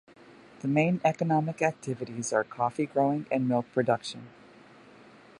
The 0.61 0.67
main 0.67 0.99
economic 1.05 1.61
activities 1.61 2.33
are 2.33 2.43
coffee 2.43 2.87
growing 2.87 3.27
and 3.31 3.47
milk 3.47 3.71
production. 3.71 4.29